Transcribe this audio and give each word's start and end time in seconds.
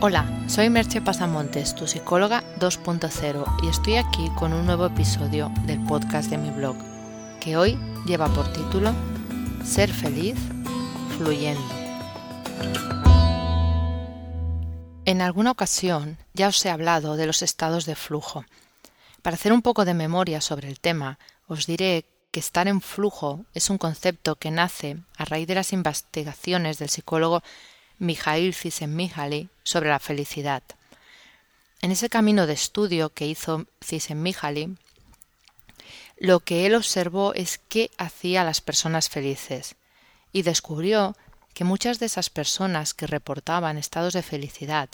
Hola, 0.00 0.44
soy 0.46 0.70
Merche 0.70 1.00
Pasamontes, 1.00 1.74
tu 1.74 1.88
psicóloga 1.88 2.44
2.0 2.60 3.64
y 3.64 3.68
estoy 3.68 3.96
aquí 3.96 4.30
con 4.36 4.52
un 4.52 4.64
nuevo 4.64 4.86
episodio 4.86 5.50
del 5.64 5.82
podcast 5.86 6.30
de 6.30 6.38
mi 6.38 6.50
blog, 6.50 6.76
que 7.40 7.56
hoy 7.56 7.76
lleva 8.06 8.28
por 8.28 8.46
título 8.52 8.94
Ser 9.64 9.92
feliz 9.92 10.36
fluyendo. 11.16 11.60
En 15.04 15.20
alguna 15.20 15.50
ocasión 15.50 16.16
ya 16.32 16.46
os 16.46 16.64
he 16.64 16.70
hablado 16.70 17.16
de 17.16 17.26
los 17.26 17.42
estados 17.42 17.84
de 17.84 17.96
flujo. 17.96 18.44
Para 19.22 19.34
hacer 19.34 19.52
un 19.52 19.62
poco 19.62 19.84
de 19.84 19.94
memoria 19.94 20.40
sobre 20.40 20.68
el 20.68 20.78
tema, 20.78 21.18
os 21.48 21.66
diré 21.66 22.04
que 22.30 22.38
estar 22.38 22.68
en 22.68 22.82
flujo 22.82 23.46
es 23.52 23.68
un 23.68 23.78
concepto 23.78 24.36
que 24.36 24.52
nace 24.52 24.98
a 25.16 25.24
raíz 25.24 25.48
de 25.48 25.56
las 25.56 25.72
investigaciones 25.72 26.78
del 26.78 26.88
psicólogo 26.88 27.42
Mijail 27.98 28.54
Csikszentmihalyi 28.54 29.48
sobre 29.62 29.88
la 29.88 29.98
felicidad. 29.98 30.62
En 31.80 31.90
ese 31.90 32.08
camino 32.08 32.46
de 32.46 32.54
estudio 32.54 33.10
que 33.10 33.26
hizo 33.26 33.66
Csikszentmihalyi, 33.80 34.76
lo 36.18 36.40
que 36.40 36.66
él 36.66 36.74
observó 36.74 37.34
es 37.34 37.58
qué 37.58 37.90
hacía 37.98 38.42
a 38.42 38.44
las 38.44 38.60
personas 38.60 39.08
felices 39.08 39.76
y 40.32 40.42
descubrió 40.42 41.16
que 41.54 41.64
muchas 41.64 41.98
de 41.98 42.06
esas 42.06 42.30
personas 42.30 42.94
que 42.94 43.06
reportaban 43.06 43.78
estados 43.78 44.14
de 44.14 44.22
felicidad 44.22 44.88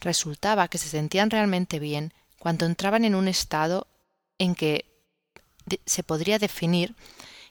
resultaba 0.00 0.68
que 0.68 0.78
se 0.78 0.88
sentían 0.88 1.30
realmente 1.30 1.78
bien 1.78 2.12
cuando 2.38 2.66
entraban 2.66 3.04
en 3.04 3.14
un 3.14 3.28
estado 3.28 3.86
en 4.38 4.54
que 4.54 4.86
se 5.86 6.02
podría 6.02 6.38
definir 6.38 6.94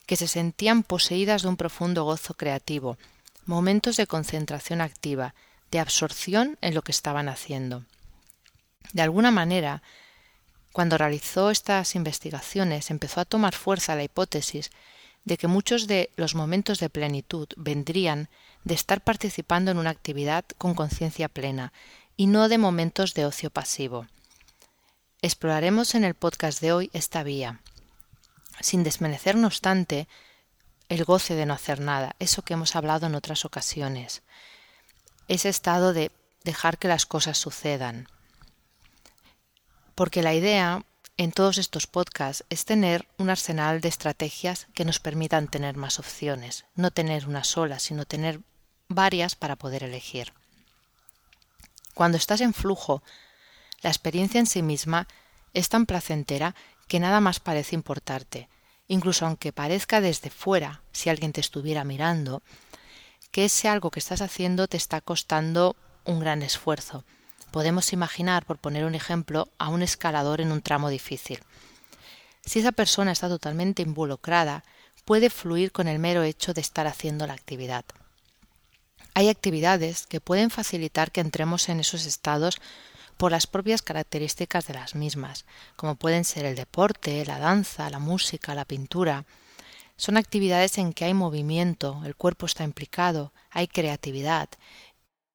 que 0.06 0.16
se 0.16 0.26
sentían 0.26 0.82
poseídas 0.82 1.42
de 1.42 1.48
un 1.48 1.56
profundo 1.56 2.02
gozo 2.02 2.34
creativo, 2.34 2.98
momentos 3.50 3.96
de 3.96 4.06
concentración 4.06 4.80
activa, 4.80 5.34
de 5.70 5.80
absorción 5.80 6.56
en 6.62 6.74
lo 6.74 6.82
que 6.82 6.92
estaban 6.92 7.28
haciendo. 7.28 7.84
De 8.92 9.02
alguna 9.02 9.30
manera, 9.30 9.82
cuando 10.72 10.96
realizó 10.96 11.50
estas 11.50 11.96
investigaciones, 11.96 12.90
empezó 12.90 13.20
a 13.20 13.24
tomar 13.24 13.54
fuerza 13.54 13.96
la 13.96 14.04
hipótesis 14.04 14.70
de 15.24 15.36
que 15.36 15.48
muchos 15.48 15.86
de 15.88 16.10
los 16.16 16.34
momentos 16.34 16.78
de 16.78 16.88
plenitud 16.88 17.48
vendrían 17.56 18.28
de 18.64 18.74
estar 18.74 19.02
participando 19.02 19.70
en 19.72 19.78
una 19.78 19.90
actividad 19.90 20.44
con 20.56 20.74
conciencia 20.74 21.28
plena 21.28 21.72
y 22.16 22.28
no 22.28 22.48
de 22.48 22.56
momentos 22.56 23.14
de 23.14 23.26
ocio 23.26 23.50
pasivo. 23.50 24.06
Exploraremos 25.22 25.94
en 25.96 26.04
el 26.04 26.14
podcast 26.14 26.60
de 26.60 26.72
hoy 26.72 26.90
esta 26.92 27.22
vía, 27.24 27.60
sin 28.60 28.84
desmerecer, 28.84 29.36
no 29.36 29.48
obstante, 29.48 30.06
el 30.90 31.04
goce 31.04 31.36
de 31.36 31.46
no 31.46 31.54
hacer 31.54 31.80
nada, 31.80 32.16
eso 32.18 32.42
que 32.42 32.54
hemos 32.54 32.74
hablado 32.74 33.06
en 33.06 33.14
otras 33.14 33.44
ocasiones, 33.44 34.22
ese 35.28 35.48
estado 35.48 35.92
de 35.92 36.10
dejar 36.42 36.78
que 36.78 36.88
las 36.88 37.06
cosas 37.06 37.38
sucedan. 37.38 38.08
Porque 39.94 40.20
la 40.20 40.34
idea 40.34 40.84
en 41.16 41.30
todos 41.30 41.58
estos 41.58 41.86
podcasts 41.86 42.44
es 42.50 42.64
tener 42.64 43.06
un 43.18 43.30
arsenal 43.30 43.80
de 43.80 43.88
estrategias 43.88 44.66
que 44.74 44.84
nos 44.84 44.98
permitan 44.98 45.46
tener 45.46 45.76
más 45.76 46.00
opciones, 46.00 46.64
no 46.74 46.90
tener 46.90 47.28
una 47.28 47.44
sola, 47.44 47.78
sino 47.78 48.04
tener 48.04 48.40
varias 48.88 49.36
para 49.36 49.54
poder 49.54 49.84
elegir. 49.84 50.32
Cuando 51.94 52.18
estás 52.18 52.40
en 52.40 52.52
flujo, 52.52 53.04
la 53.80 53.90
experiencia 53.90 54.40
en 54.40 54.46
sí 54.46 54.62
misma 54.62 55.06
es 55.54 55.68
tan 55.68 55.86
placentera 55.86 56.56
que 56.88 56.98
nada 56.98 57.20
más 57.20 57.38
parece 57.38 57.76
importarte, 57.76 58.48
incluso 58.90 59.24
aunque 59.24 59.52
parezca 59.52 60.00
desde 60.00 60.30
fuera, 60.30 60.82
si 60.90 61.10
alguien 61.10 61.32
te 61.32 61.40
estuviera 61.40 61.84
mirando, 61.84 62.42
que 63.30 63.44
ese 63.44 63.68
algo 63.68 63.92
que 63.92 64.00
estás 64.00 64.20
haciendo 64.20 64.66
te 64.66 64.76
está 64.76 65.00
costando 65.00 65.76
un 66.04 66.18
gran 66.18 66.42
esfuerzo. 66.42 67.04
Podemos 67.52 67.92
imaginar, 67.92 68.44
por 68.44 68.58
poner 68.58 68.84
un 68.84 68.96
ejemplo, 68.96 69.48
a 69.58 69.68
un 69.68 69.82
escalador 69.82 70.40
en 70.40 70.50
un 70.50 70.60
tramo 70.60 70.88
difícil. 70.88 71.38
Si 72.44 72.58
esa 72.58 72.72
persona 72.72 73.12
está 73.12 73.28
totalmente 73.28 73.82
involucrada, 73.82 74.64
puede 75.04 75.30
fluir 75.30 75.70
con 75.70 75.86
el 75.86 76.00
mero 76.00 76.24
hecho 76.24 76.52
de 76.52 76.60
estar 76.60 76.88
haciendo 76.88 77.28
la 77.28 77.34
actividad. 77.34 77.84
Hay 79.14 79.28
actividades 79.28 80.08
que 80.08 80.20
pueden 80.20 80.50
facilitar 80.50 81.12
que 81.12 81.20
entremos 81.20 81.68
en 81.68 81.78
esos 81.78 82.06
estados 82.06 82.60
por 83.20 83.32
las 83.32 83.46
propias 83.46 83.82
características 83.82 84.66
de 84.66 84.72
las 84.72 84.94
mismas, 84.94 85.44
como 85.76 85.94
pueden 85.94 86.24
ser 86.24 86.46
el 86.46 86.56
deporte, 86.56 87.22
la 87.26 87.38
danza, 87.38 87.90
la 87.90 87.98
música, 87.98 88.54
la 88.54 88.64
pintura. 88.64 89.26
Son 89.98 90.16
actividades 90.16 90.78
en 90.78 90.94
que 90.94 91.04
hay 91.04 91.12
movimiento, 91.12 92.00
el 92.06 92.16
cuerpo 92.16 92.46
está 92.46 92.64
implicado, 92.64 93.34
hay 93.50 93.68
creatividad, 93.68 94.48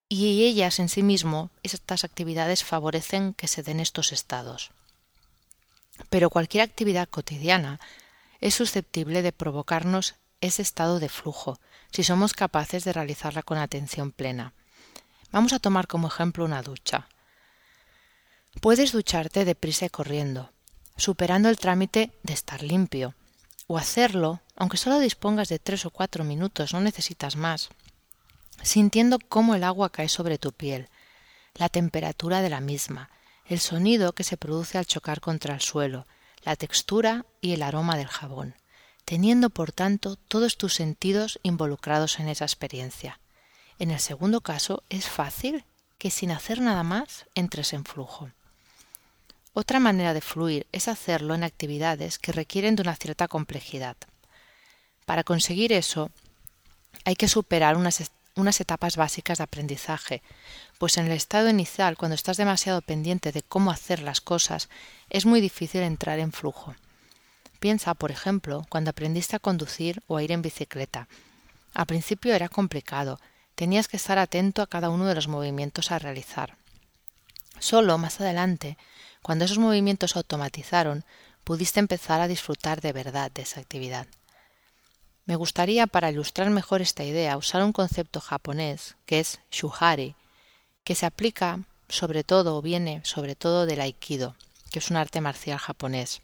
y 0.08 0.46
ellas 0.46 0.80
en 0.80 0.88
sí 0.88 1.04
mismo, 1.04 1.50
estas 1.62 2.02
actividades 2.02 2.64
favorecen 2.64 3.34
que 3.34 3.46
se 3.46 3.62
den 3.62 3.78
estos 3.78 4.10
estados. 4.10 4.72
Pero 6.10 6.28
cualquier 6.28 6.64
actividad 6.64 7.08
cotidiana 7.08 7.78
es 8.40 8.56
susceptible 8.56 9.22
de 9.22 9.30
provocarnos 9.30 10.16
ese 10.40 10.62
estado 10.62 10.98
de 10.98 11.08
flujo, 11.08 11.60
si 11.92 12.02
somos 12.02 12.34
capaces 12.34 12.82
de 12.82 12.92
realizarla 12.92 13.44
con 13.44 13.58
atención 13.58 14.10
plena. 14.10 14.54
Vamos 15.30 15.52
a 15.52 15.60
tomar 15.60 15.86
como 15.86 16.08
ejemplo 16.08 16.44
una 16.44 16.62
ducha. 16.62 17.06
Puedes 18.60 18.92
ducharte 18.92 19.44
deprisa 19.44 19.86
y 19.86 19.90
corriendo, 19.90 20.50
superando 20.96 21.48
el 21.48 21.58
trámite 21.58 22.12
de 22.22 22.32
estar 22.32 22.62
limpio, 22.62 23.14
o 23.66 23.78
hacerlo, 23.78 24.40
aunque 24.56 24.76
solo 24.76 24.98
dispongas 24.98 25.48
de 25.48 25.58
tres 25.58 25.84
o 25.86 25.90
cuatro 25.90 26.24
minutos, 26.24 26.72
no 26.72 26.80
necesitas 26.80 27.36
más, 27.36 27.68
sintiendo 28.62 29.18
cómo 29.18 29.54
el 29.54 29.64
agua 29.64 29.90
cae 29.90 30.08
sobre 30.08 30.38
tu 30.38 30.52
piel, 30.52 30.88
la 31.54 31.68
temperatura 31.68 32.42
de 32.42 32.50
la 32.50 32.60
misma, 32.60 33.10
el 33.46 33.60
sonido 33.60 34.14
que 34.14 34.24
se 34.24 34.36
produce 34.36 34.78
al 34.78 34.86
chocar 34.86 35.20
contra 35.20 35.54
el 35.54 35.60
suelo, 35.60 36.06
la 36.42 36.56
textura 36.56 37.26
y 37.40 37.52
el 37.52 37.62
aroma 37.62 37.96
del 37.96 38.08
jabón, 38.08 38.54
teniendo 39.04 39.50
por 39.50 39.72
tanto 39.72 40.16
todos 40.16 40.56
tus 40.56 40.74
sentidos 40.74 41.38
involucrados 41.42 42.18
en 42.18 42.28
esa 42.28 42.44
experiencia. 42.44 43.20
En 43.78 43.90
el 43.90 44.00
segundo 44.00 44.40
caso 44.40 44.82
es 44.88 45.06
fácil 45.08 45.64
que 45.98 46.10
sin 46.10 46.30
hacer 46.30 46.60
nada 46.60 46.82
más 46.82 47.26
entres 47.34 47.72
en 47.72 47.84
flujo. 47.84 48.30
Otra 49.58 49.80
manera 49.80 50.12
de 50.12 50.20
fluir 50.20 50.66
es 50.70 50.86
hacerlo 50.86 51.34
en 51.34 51.42
actividades 51.42 52.18
que 52.18 52.30
requieren 52.30 52.76
de 52.76 52.82
una 52.82 52.94
cierta 52.94 53.26
complejidad. 53.26 53.96
Para 55.06 55.24
conseguir 55.24 55.72
eso, 55.72 56.10
hay 57.06 57.16
que 57.16 57.26
superar 57.26 57.78
unas, 57.78 58.60
etapas 58.60 58.96
básicas 58.96 59.38
de 59.38 59.44
aprendizaje, 59.44 60.20
pues 60.76 60.98
en 60.98 61.06
el 61.06 61.12
estado 61.12 61.48
inicial, 61.48 61.96
cuando 61.96 62.14
estás 62.14 62.36
demasiado 62.36 62.82
pendiente 62.82 63.32
de 63.32 63.40
cómo 63.40 63.70
hacer 63.70 64.00
las 64.00 64.20
cosas, 64.20 64.68
es 65.08 65.24
muy 65.24 65.40
difícil 65.40 65.80
entrar 65.80 66.18
en 66.18 66.32
flujo. 66.32 66.74
Piensa, 67.58 67.94
por 67.94 68.10
ejemplo, 68.10 68.66
cuando 68.68 68.90
aprendiste 68.90 69.36
a 69.36 69.38
conducir 69.38 70.02
o 70.06 70.18
a 70.18 70.22
ir 70.22 70.32
en 70.32 70.42
bicicleta. 70.42 71.08
Al 71.72 71.86
principio 71.86 72.34
era 72.34 72.50
complicado, 72.50 73.18
tenías 73.54 73.88
que 73.88 73.96
estar 73.96 74.18
atento 74.18 74.60
a 74.60 74.66
cada 74.66 74.90
uno 74.90 75.06
de 75.06 75.14
los 75.14 75.28
movimientos 75.28 75.92
a 75.92 75.98
realizar. 75.98 76.58
Solo 77.58 77.96
más 77.96 78.20
adelante 78.20 78.76
cuando 79.26 79.44
esos 79.44 79.58
movimientos 79.58 80.14
automatizaron, 80.14 81.04
pudiste 81.42 81.80
empezar 81.80 82.20
a 82.20 82.28
disfrutar 82.28 82.80
de 82.80 82.92
verdad 82.92 83.28
de 83.32 83.42
esa 83.42 83.58
actividad. 83.58 84.06
Me 85.24 85.34
gustaría, 85.34 85.88
para 85.88 86.12
ilustrar 86.12 86.48
mejor 86.50 86.80
esta 86.80 87.02
idea, 87.02 87.36
usar 87.36 87.64
un 87.64 87.72
concepto 87.72 88.20
japonés, 88.20 88.94
que 89.04 89.18
es 89.18 89.40
shuhari, 89.50 90.14
que 90.84 90.94
se 90.94 91.06
aplica 91.06 91.58
sobre 91.88 92.22
todo 92.22 92.56
o 92.56 92.62
viene 92.62 93.00
sobre 93.02 93.34
todo 93.34 93.66
del 93.66 93.80
aikido, 93.80 94.36
que 94.70 94.78
es 94.78 94.90
un 94.92 94.96
arte 94.96 95.20
marcial 95.20 95.58
japonés, 95.58 96.22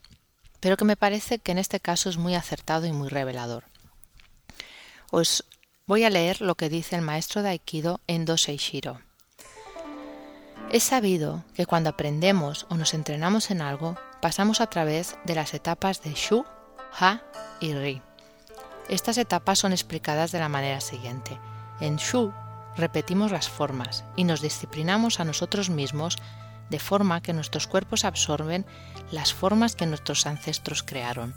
pero 0.61 0.77
que 0.77 0.85
me 0.85 0.95
parece 0.95 1.39
que 1.39 1.51
en 1.51 1.57
este 1.57 1.81
caso 1.81 2.09
es 2.09 2.15
muy 2.15 2.35
acertado 2.35 2.85
y 2.85 2.93
muy 2.93 3.09
revelador. 3.09 3.65
Os 5.11 5.43
voy 5.87 6.05
a 6.05 6.09
leer 6.09 6.39
lo 6.39 6.55
que 6.55 6.69
dice 6.69 6.95
el 6.95 7.01
maestro 7.01 7.43
de 7.43 7.49
aikido 7.49 7.99
Endo 8.07 8.37
Seishiro. 8.37 9.01
Es 10.73 10.81
sabido 10.81 11.43
que 11.53 11.67
cuando 11.67 11.91
aprendemos 11.91 12.65
o 12.67 12.77
nos 12.77 12.95
entrenamos 12.95 13.51
en 13.51 13.61
algo, 13.61 13.95
pasamos 14.23 14.59
a 14.59 14.65
través 14.65 15.15
de 15.23 15.35
las 15.35 15.53
etapas 15.53 16.01
de 16.01 16.15
Shu, 16.15 16.45
Ha 16.99 17.21
y 17.59 17.75
Ri. 17.75 18.01
Estas 18.89 19.19
etapas 19.19 19.59
son 19.59 19.71
explicadas 19.71 20.31
de 20.31 20.39
la 20.39 20.49
manera 20.49 20.81
siguiente. 20.81 21.37
En 21.79 21.97
Shu 21.97 22.33
repetimos 22.75 23.31
las 23.31 23.49
formas 23.49 24.03
y 24.15 24.23
nos 24.23 24.41
disciplinamos 24.41 25.19
a 25.19 25.25
nosotros 25.25 25.69
mismos 25.69 26.17
de 26.71 26.79
forma 26.79 27.21
que 27.21 27.33
nuestros 27.33 27.67
cuerpos 27.67 28.03
absorben 28.03 28.65
las 29.11 29.31
formas 29.31 29.75
que 29.75 29.85
nuestros 29.85 30.25
ancestros 30.25 30.81
crearon. 30.81 31.35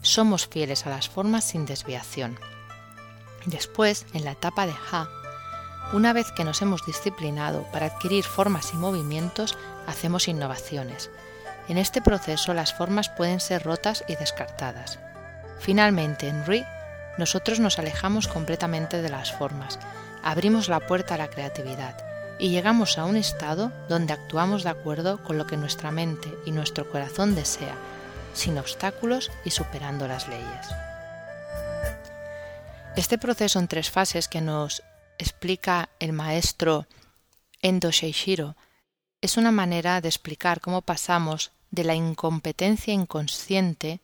Somos 0.00 0.48
fieles 0.48 0.88
a 0.88 0.90
las 0.90 1.08
formas 1.08 1.44
sin 1.44 1.66
desviación. 1.66 2.36
Después, 3.46 4.06
en 4.12 4.24
la 4.24 4.32
etapa 4.32 4.66
de 4.66 4.74
Ha, 4.90 5.08
una 5.92 6.12
vez 6.12 6.32
que 6.32 6.44
nos 6.44 6.62
hemos 6.62 6.86
disciplinado 6.86 7.64
para 7.72 7.86
adquirir 7.86 8.24
formas 8.24 8.72
y 8.72 8.76
movimientos, 8.76 9.56
hacemos 9.86 10.28
innovaciones. 10.28 11.10
En 11.68 11.78
este 11.78 12.00
proceso 12.00 12.54
las 12.54 12.74
formas 12.74 13.08
pueden 13.08 13.40
ser 13.40 13.62
rotas 13.62 14.04
y 14.08 14.16
descartadas. 14.16 14.98
Finalmente, 15.60 16.28
en 16.28 16.44
RI, 16.46 16.64
nosotros 17.18 17.60
nos 17.60 17.78
alejamos 17.78 18.26
completamente 18.26 19.02
de 19.02 19.10
las 19.10 19.32
formas, 19.32 19.78
abrimos 20.22 20.68
la 20.68 20.80
puerta 20.80 21.14
a 21.14 21.18
la 21.18 21.28
creatividad 21.28 21.94
y 22.38 22.48
llegamos 22.48 22.98
a 22.98 23.04
un 23.04 23.16
estado 23.16 23.70
donde 23.88 24.12
actuamos 24.12 24.64
de 24.64 24.70
acuerdo 24.70 25.22
con 25.22 25.38
lo 25.38 25.46
que 25.46 25.56
nuestra 25.56 25.90
mente 25.90 26.32
y 26.46 26.52
nuestro 26.52 26.90
corazón 26.90 27.34
desea, 27.34 27.74
sin 28.34 28.58
obstáculos 28.58 29.30
y 29.44 29.50
superando 29.50 30.08
las 30.08 30.26
leyes. 30.26 30.66
Este 32.96 33.18
proceso 33.18 33.58
en 33.58 33.68
tres 33.68 33.90
fases 33.90 34.28
que 34.28 34.40
nos 34.40 34.82
explica 35.22 35.88
el 35.98 36.12
maestro 36.12 36.86
Endo 37.60 37.90
Sheishiro 37.90 38.56
es 39.20 39.36
una 39.36 39.52
manera 39.52 40.00
de 40.00 40.08
explicar 40.08 40.60
cómo 40.60 40.82
pasamos 40.82 41.52
de 41.70 41.84
la 41.84 41.94
incompetencia 41.94 42.92
inconsciente, 42.92 44.00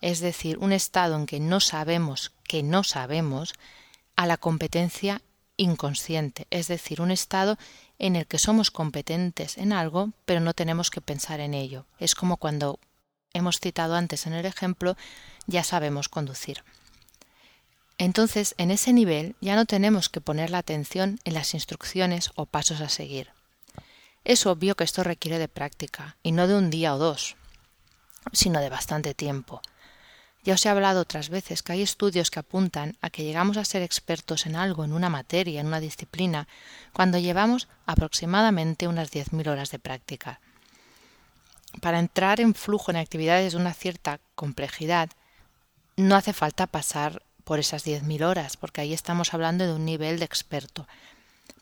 es 0.00 0.20
decir, 0.20 0.58
un 0.58 0.72
estado 0.72 1.16
en 1.16 1.26
que 1.26 1.40
no 1.40 1.58
sabemos 1.60 2.32
que 2.48 2.64
no 2.64 2.82
sabemos, 2.82 3.54
a 4.16 4.26
la 4.26 4.38
competencia 4.38 5.22
inconsciente, 5.56 6.48
es 6.50 6.66
decir, 6.66 7.00
un 7.00 7.12
estado 7.12 7.56
en 8.00 8.16
el 8.16 8.26
que 8.26 8.38
somos 8.38 8.72
competentes 8.72 9.58
en 9.58 9.72
algo, 9.72 10.10
pero 10.24 10.40
no 10.40 10.54
tenemos 10.54 10.90
que 10.90 11.00
pensar 11.00 11.38
en 11.38 11.54
ello. 11.54 11.86
Es 12.00 12.16
como 12.16 12.36
cuando 12.36 12.80
hemos 13.32 13.60
citado 13.60 13.94
antes 13.94 14.26
en 14.26 14.32
el 14.32 14.46
ejemplo, 14.46 14.96
ya 15.46 15.62
sabemos 15.62 16.08
conducir. 16.08 16.64
Entonces, 17.98 18.54
en 18.58 18.70
ese 18.70 18.92
nivel 18.92 19.34
ya 19.40 19.56
no 19.56 19.66
tenemos 19.66 20.08
que 20.08 20.20
poner 20.20 20.50
la 20.50 20.58
atención 20.58 21.18
en 21.24 21.34
las 21.34 21.52
instrucciones 21.54 22.30
o 22.36 22.46
pasos 22.46 22.80
a 22.80 22.88
seguir. 22.88 23.30
Es 24.24 24.46
obvio 24.46 24.76
que 24.76 24.84
esto 24.84 25.02
requiere 25.02 25.38
de 25.38 25.48
práctica, 25.48 26.16
y 26.22 26.32
no 26.32 26.46
de 26.46 26.54
un 26.54 26.70
día 26.70 26.94
o 26.94 26.98
dos, 26.98 27.36
sino 28.32 28.60
de 28.60 28.68
bastante 28.68 29.14
tiempo. 29.14 29.60
Ya 30.44 30.54
os 30.54 30.64
he 30.64 30.68
hablado 30.68 31.00
otras 31.00 31.28
veces 31.28 31.62
que 31.62 31.72
hay 31.72 31.82
estudios 31.82 32.30
que 32.30 32.38
apuntan 32.38 32.96
a 33.00 33.10
que 33.10 33.24
llegamos 33.24 33.56
a 33.56 33.64
ser 33.64 33.82
expertos 33.82 34.46
en 34.46 34.54
algo, 34.54 34.84
en 34.84 34.92
una 34.92 35.08
materia, 35.08 35.60
en 35.60 35.66
una 35.66 35.80
disciplina, 35.80 36.46
cuando 36.92 37.18
llevamos 37.18 37.68
aproximadamente 37.84 38.86
unas 38.86 39.10
10.000 39.10 39.48
horas 39.48 39.70
de 39.72 39.80
práctica. 39.80 40.40
Para 41.82 41.98
entrar 41.98 42.40
en 42.40 42.54
flujo 42.54 42.90
en 42.90 42.96
actividades 42.96 43.52
de 43.52 43.58
una 43.58 43.74
cierta 43.74 44.20
complejidad, 44.36 45.10
no 45.96 46.14
hace 46.14 46.32
falta 46.32 46.66
pasar 46.66 47.22
por 47.48 47.60
esas 47.60 47.86
10.000 47.86 48.26
horas, 48.26 48.58
porque 48.58 48.82
ahí 48.82 48.92
estamos 48.92 49.32
hablando 49.32 49.66
de 49.66 49.72
un 49.72 49.86
nivel 49.86 50.18
de 50.18 50.26
experto. 50.26 50.86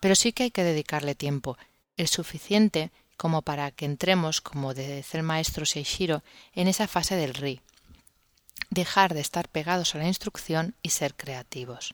Pero 0.00 0.16
sí 0.16 0.32
que 0.32 0.42
hay 0.42 0.50
que 0.50 0.64
dedicarle 0.64 1.14
tiempo, 1.14 1.56
el 1.96 2.08
suficiente 2.08 2.90
como 3.16 3.42
para 3.42 3.70
que 3.70 3.84
entremos, 3.84 4.40
como 4.40 4.74
dice 4.74 5.16
el 5.16 5.22
maestro 5.22 5.64
Seishiro, 5.64 6.24
en 6.56 6.66
esa 6.66 6.88
fase 6.88 7.14
del 7.14 7.34
RI, 7.34 7.60
dejar 8.68 9.14
de 9.14 9.20
estar 9.20 9.48
pegados 9.48 9.94
a 9.94 9.98
la 9.98 10.08
instrucción 10.08 10.74
y 10.82 10.90
ser 10.90 11.14
creativos. 11.14 11.92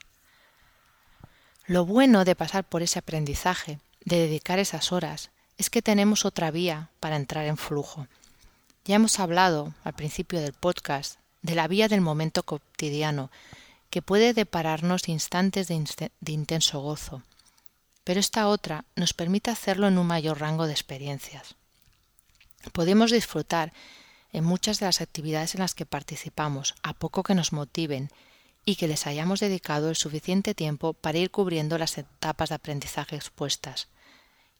Lo 1.66 1.84
bueno 1.84 2.24
de 2.24 2.34
pasar 2.34 2.64
por 2.64 2.80
ese 2.80 2.98
aprendizaje, 2.98 3.78
de 4.06 4.16
dedicar 4.16 4.58
esas 4.58 4.90
horas, 4.90 5.28
es 5.58 5.68
que 5.68 5.82
tenemos 5.82 6.24
otra 6.24 6.50
vía 6.50 6.88
para 6.98 7.16
entrar 7.16 7.44
en 7.44 7.58
flujo. 7.58 8.06
Ya 8.86 8.94
hemos 8.94 9.20
hablado 9.20 9.74
al 9.84 9.92
principio 9.92 10.40
del 10.40 10.54
podcast 10.54 11.18
de 11.42 11.54
la 11.54 11.68
vía 11.68 11.88
del 11.88 12.00
momento 12.00 12.42
cotidiano, 12.42 13.30
que 13.92 14.00
puede 14.00 14.32
depararnos 14.32 15.06
instantes 15.06 15.68
de, 15.68 16.32
intenso 16.32 16.80
gozo, 16.80 17.22
pero 18.04 18.20
esta 18.20 18.48
otra 18.48 18.86
nos 18.96 19.12
permite 19.12 19.50
hacerlo 19.50 19.86
en 19.86 19.98
un 19.98 20.06
mayor 20.06 20.40
rango 20.40 20.66
de 20.66 20.72
experiencias. 20.72 21.56
Podemos 22.72 23.10
disfrutar 23.10 23.74
en 24.32 24.44
muchas 24.44 24.80
de 24.80 24.86
las 24.86 25.02
actividades 25.02 25.54
en 25.54 25.60
las 25.60 25.74
que 25.74 25.84
participamos, 25.84 26.74
a 26.82 26.94
poco 26.94 27.22
que 27.22 27.34
nos 27.34 27.52
motiven 27.52 28.08
y 28.64 28.76
que 28.76 28.88
les 28.88 29.06
hayamos 29.06 29.40
dedicado 29.40 29.90
el 29.90 29.96
suficiente 29.96 30.54
tiempo 30.54 30.94
para 30.94 31.18
ir 31.18 31.30
cubriendo 31.30 31.76
las 31.76 31.98
etapas 31.98 32.48
de 32.48 32.54
aprendizaje 32.54 33.16
expuestas. 33.16 33.88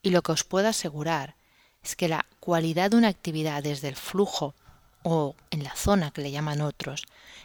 Y 0.03 0.11
lo 0.11 0.21
que 0.21 0.33
os 0.33 0.45
puedo 0.45 0.69
asegurar 0.69 1.37
es 1.83 1.97
que 1.97 2.09
la 2.09 2.27
cualidad 2.39 2.91
de 2.91 2.99
una 2.99 3.09
actividad 3.09 3.63
desde 3.63 3.89
el 3.89 3.97
flujo 3.97 4.55
o 5.03 5.37
en 5.51 5.65
la 5.65 5.75
zona 5.75 6.11
que 6.11 6.23
le 6.23 6.31
llaman 6.31 6.61
otros 6.61 7.05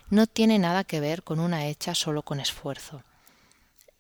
no 0.10 0.28
tiene 0.28 0.60
nada 0.60 0.84
que 0.84 1.00
ver 1.00 1.24
con 1.24 1.40
una 1.40 1.66
hecha 1.66 1.96
solo 1.96 2.22
con 2.22 2.40
esfuerzo. 2.40 3.04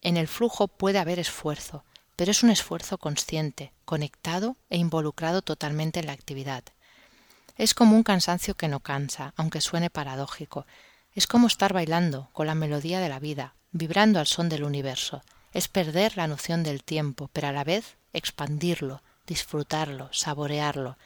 En 0.02 0.18
el 0.18 0.28
flujo 0.28 0.68
puede 0.68 1.00
haber 1.00 1.20
esfuerzo, 1.20 1.84
pero 2.16 2.32
es 2.32 2.44
un 2.44 2.50
esfuerzo 2.50 2.98
consciente, 2.98 3.74
conectado 3.86 4.56
e 4.70 4.78
involucrado 4.78 5.42
totalmente 5.42 6.00
en 6.00 6.08
la 6.08 6.14
actividad. 6.14 6.64
Es 7.58 7.74
como 7.74 7.96
un 7.96 8.04
cansancio 8.04 8.56
que 8.56 8.68
no 8.68 8.80
cansa, 8.80 9.34
aunque 9.36 9.62
suene 9.62 9.90
paradójico. 9.90 10.66
Es 11.14 11.26
como 11.26 11.48
estar 11.48 11.74
bailando 11.74 12.30
con 12.34 12.48
la 12.48 12.56
melodía 12.56 13.00
de 13.00 13.10
la 13.10 13.20
vida, 13.20 13.56
vibrando 13.72 14.20
al 14.20 14.28
son 14.28 14.50
del 14.50 14.64
universo. 14.64 15.24
Es 15.54 15.68
perder 15.68 16.18
la 16.18 16.28
noción 16.28 16.64
del 16.64 16.84
tiempo, 16.84 17.30
pero 17.34 17.48
a 17.48 17.52
la 17.52 17.64
vez 17.64 17.98
expandirlo, 18.14 19.02
disfrutarlo, 19.26 20.10
saborearlo. 20.12 20.98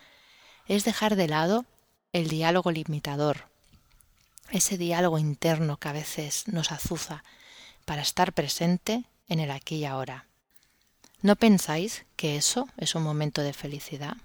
Es 0.67 0.83
dejar 0.83 1.15
de 1.15 1.27
lado 1.27 1.65
el 2.13 2.27
diálogo 2.27 2.71
limitador, 2.71 3.45
ese 4.51 4.77
diálogo 4.77 5.17
interno 5.17 5.77
que 5.77 5.89
a 5.89 5.93
veces 5.93 6.47
nos 6.47 6.71
azuza, 6.71 7.23
para 7.85 8.01
estar 8.01 8.33
presente 8.33 9.05
en 9.27 9.39
el 9.39 9.51
aquí 9.51 9.75
y 9.77 9.85
ahora. 9.85 10.25
¿No 11.21 11.35
pensáis 11.35 12.05
que 12.15 12.35
eso 12.35 12.67
es 12.77 12.95
un 12.95 13.03
momento 13.03 13.41
de 13.41 13.53
felicidad? 13.53 14.17